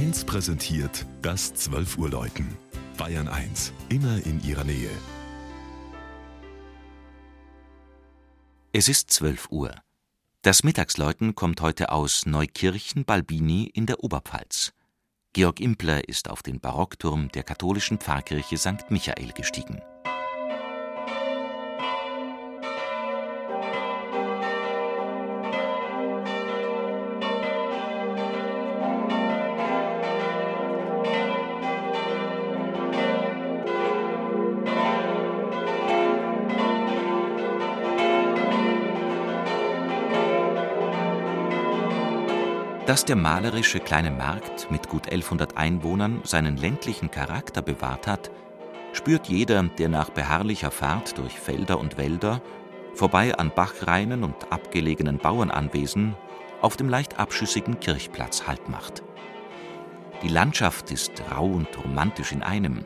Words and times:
1 0.00 0.24
präsentiert 0.24 1.04
das 1.20 1.52
12 1.52 1.98
Uhr 1.98 2.08
Läuten. 2.08 2.56
Bayern 2.96 3.28
1, 3.28 3.74
immer 3.90 4.24
in 4.24 4.42
ihrer 4.42 4.64
Nähe. 4.64 4.88
Es 8.72 8.88
ist 8.88 9.10
12 9.10 9.48
Uhr. 9.50 9.74
Das 10.40 10.64
Mittagsläuten 10.64 11.34
kommt 11.34 11.60
heute 11.60 11.92
aus 11.92 12.24
Neukirchen-Balbini 12.24 13.64
in 13.74 13.84
der 13.84 14.02
Oberpfalz. 14.02 14.72
Georg 15.34 15.60
Impler 15.60 16.08
ist 16.08 16.30
auf 16.30 16.42
den 16.42 16.60
Barockturm 16.60 17.28
der 17.32 17.42
katholischen 17.42 17.98
Pfarrkirche 17.98 18.56
St. 18.56 18.90
Michael 18.90 19.32
gestiegen. 19.32 19.82
Dass 42.90 43.04
der 43.04 43.14
malerische 43.14 43.78
kleine 43.78 44.10
Markt 44.10 44.68
mit 44.68 44.88
gut 44.88 45.06
1100 45.06 45.56
Einwohnern 45.56 46.22
seinen 46.24 46.56
ländlichen 46.56 47.08
Charakter 47.08 47.62
bewahrt 47.62 48.08
hat, 48.08 48.32
spürt 48.92 49.28
jeder, 49.28 49.62
der 49.62 49.88
nach 49.88 50.10
beharrlicher 50.10 50.72
Fahrt 50.72 51.16
durch 51.16 51.38
Felder 51.38 51.78
und 51.78 51.98
Wälder, 51.98 52.42
vorbei 52.92 53.32
an 53.38 53.52
Bachreinen 53.54 54.24
und 54.24 54.50
abgelegenen 54.50 55.18
Bauernanwesen, 55.18 56.16
auf 56.62 56.76
dem 56.76 56.88
leicht 56.88 57.20
abschüssigen 57.20 57.78
Kirchplatz 57.78 58.48
Halt 58.48 58.68
macht. 58.68 59.04
Die 60.24 60.28
Landschaft 60.28 60.90
ist 60.90 61.12
rau 61.30 61.46
und 61.46 61.68
romantisch 61.84 62.32
in 62.32 62.42
einem. 62.42 62.84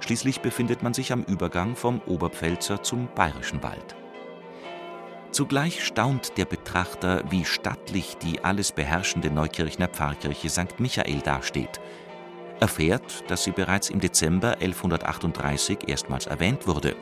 Schließlich 0.00 0.40
befindet 0.40 0.82
man 0.82 0.92
sich 0.92 1.12
am 1.12 1.22
Übergang 1.22 1.76
vom 1.76 2.00
Oberpfälzer 2.06 2.82
zum 2.82 3.06
Bayerischen 3.14 3.62
Wald. 3.62 3.94
Zugleich 5.36 5.84
staunt 5.84 6.38
der 6.38 6.46
Betrachter, 6.46 7.22
wie 7.28 7.44
stattlich 7.44 8.16
die 8.16 8.42
alles 8.42 8.72
beherrschende 8.72 9.30
Neukirchner 9.30 9.86
Pfarrkirche 9.86 10.48
St. 10.48 10.80
Michael 10.80 11.20
dasteht. 11.20 11.78
Erfährt, 12.58 13.30
dass 13.30 13.44
sie 13.44 13.50
bereits 13.50 13.90
im 13.90 14.00
Dezember 14.00 14.52
1138 14.52 15.88
erstmals 15.88 16.24
erwähnt 16.24 16.66
wurde 16.66 16.96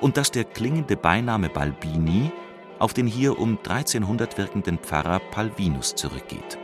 und 0.00 0.16
dass 0.16 0.30
der 0.30 0.44
klingende 0.44 0.96
Beiname 0.96 1.48
Balbini 1.48 2.30
auf 2.78 2.94
den 2.94 3.08
hier 3.08 3.40
um 3.40 3.58
1300 3.58 4.38
wirkenden 4.38 4.78
Pfarrer 4.78 5.18
Palvinus 5.32 5.96
zurückgeht. 5.96 6.56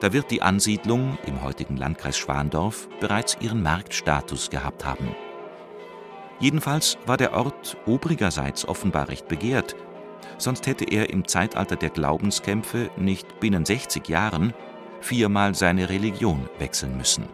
Da 0.00 0.12
wird 0.12 0.30
die 0.30 0.42
Ansiedlung 0.42 1.16
im 1.24 1.40
heutigen 1.40 1.78
Landkreis 1.78 2.18
Schwandorf 2.18 2.86
bereits 3.00 3.38
ihren 3.40 3.62
Marktstatus 3.62 4.50
gehabt 4.50 4.84
haben. 4.84 5.16
Jedenfalls 6.38 6.98
war 7.06 7.16
der 7.16 7.32
Ort 7.32 7.78
obrigerseits 7.86 8.68
offenbar 8.68 9.08
recht 9.08 9.26
begehrt, 9.26 9.74
sonst 10.38 10.66
hätte 10.66 10.84
er 10.84 11.10
im 11.10 11.26
Zeitalter 11.26 11.76
der 11.76 11.90
Glaubenskämpfe 11.90 12.90
nicht 12.96 13.40
binnen 13.40 13.64
60 13.64 14.08
Jahren 14.08 14.54
viermal 15.00 15.54
seine 15.54 15.88
Religion 15.88 16.48
wechseln 16.58 16.96
müssen. 16.96 17.28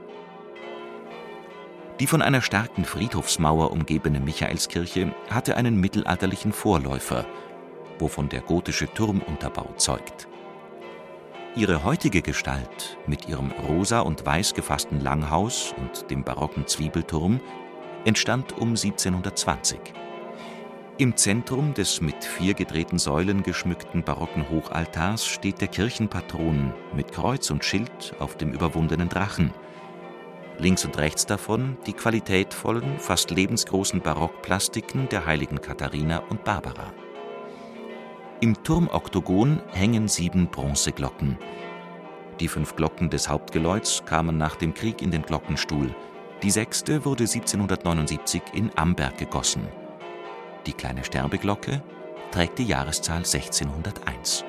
Die 2.01 2.07
von 2.07 2.23
einer 2.23 2.43
starken 2.43 2.85
Friedhofsmauer 2.85 3.71
umgebene 3.71 4.21
Michaelskirche 4.21 5.15
hatte 5.31 5.57
einen 5.57 5.79
mittelalterlichen 5.79 6.53
Vorläufer, 6.53 7.27
wovon 7.99 8.29
der 8.29 8.41
gotische 8.41 8.93
Turmunterbau 8.93 9.69
zeugt. 9.77 10.27
Ihre 11.55 11.85
heutige 11.85 12.23
Gestalt 12.23 12.99
mit 13.07 13.29
ihrem 13.29 13.53
rosa 13.53 14.01
und 14.01 14.25
weiß 14.25 14.55
gefassten 14.55 15.01
Langhaus 15.01 15.75
und 15.77 16.11
dem 16.11 16.25
barocken 16.25 16.67
Zwiebelturm 16.67 17.41
entstand 18.05 18.53
um 18.53 18.71
1720. 18.71 19.79
Im 21.03 21.17
Zentrum 21.17 21.75
des 21.75 22.01
mit 22.01 22.23
vier 22.23 22.55
gedrehten 22.55 22.97
Säulen 22.97 23.43
geschmückten 23.43 24.05
barocken 24.05 24.49
Hochaltars 24.49 25.27
steht 25.27 25.61
der 25.61 25.67
Kirchenpatron 25.67 26.73
mit 26.95 27.11
Kreuz 27.11 27.51
und 27.51 27.65
Schild 27.65 28.15
auf 28.21 28.37
dem 28.37 28.53
überwundenen 28.53 29.09
Drachen. 29.09 29.53
Links 30.59 30.85
und 30.85 30.97
rechts 30.99 31.27
davon 31.27 31.77
die 31.87 31.93
qualitätvollen, 31.93 33.01
fast 33.01 33.33
lebensgroßen 33.33 34.01
Barockplastiken 34.01 35.09
der 35.09 35.27
heiligen 35.27 35.61
Katharina 35.61 36.19
und 36.29 36.45
Barbara. 36.45 36.93
Im 38.41 38.63
Turmoktogon 38.63 39.61
hängen 39.73 40.07
sieben 40.07 40.47
Bronzeglocken. 40.53 41.37
Die 42.39 42.47
fünf 42.47 42.77
Glocken 42.77 43.11
des 43.11 43.29
Hauptgeläuts 43.29 44.05
kamen 44.05 44.39
nach 44.39 44.55
dem 44.55 44.73
Krieg 44.73 45.03
in 45.03 45.11
den 45.11 45.23
Glockenstuhl– 45.23 45.93
die 46.43 46.51
sechste 46.51 47.05
wurde 47.05 47.23
1779 47.23 48.43
in 48.53 48.73
Amberg 48.75 49.17
gegossen. 49.17 49.69
Die 50.67 50.73
kleine 50.73 51.05
Sterbeglocke 51.05 51.83
trägt 52.31 52.59
die 52.59 52.65
Jahreszahl 52.65 53.19
1601. 53.19 54.45